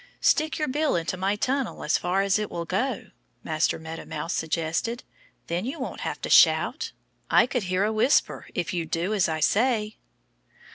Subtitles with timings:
[0.19, 3.11] "Stick your bill into my tunnel as far as it will go,"
[3.43, 5.03] Master Meadow Mouse suggested.
[5.45, 6.91] "Then you won't have to shout.
[7.29, 9.97] I could hear a whisper if you'd do as I say."